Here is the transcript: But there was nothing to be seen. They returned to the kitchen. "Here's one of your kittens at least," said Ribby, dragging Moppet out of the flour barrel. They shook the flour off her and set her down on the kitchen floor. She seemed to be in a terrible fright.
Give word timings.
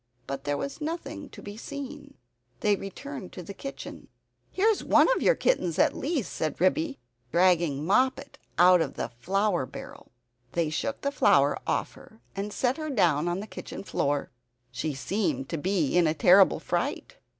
But 0.25 0.45
there 0.45 0.57
was 0.57 0.81
nothing 0.81 1.29
to 1.29 1.43
be 1.43 1.55
seen. 1.55 2.15
They 2.61 2.75
returned 2.75 3.31
to 3.33 3.43
the 3.43 3.53
kitchen. 3.53 4.07
"Here's 4.51 4.83
one 4.83 5.07
of 5.15 5.21
your 5.21 5.35
kittens 5.35 5.77
at 5.77 5.95
least," 5.95 6.33
said 6.33 6.59
Ribby, 6.59 6.97
dragging 7.31 7.85
Moppet 7.85 8.39
out 8.57 8.81
of 8.81 8.95
the 8.95 9.09
flour 9.19 9.67
barrel. 9.67 10.11
They 10.53 10.71
shook 10.71 11.01
the 11.01 11.11
flour 11.11 11.55
off 11.67 11.93
her 11.93 12.19
and 12.35 12.51
set 12.51 12.77
her 12.77 12.89
down 12.89 13.27
on 13.27 13.41
the 13.41 13.45
kitchen 13.45 13.83
floor. 13.83 14.31
She 14.71 14.95
seemed 14.95 15.49
to 15.49 15.57
be 15.59 15.95
in 15.95 16.07
a 16.07 16.15
terrible 16.15 16.59
fright. 16.59 17.17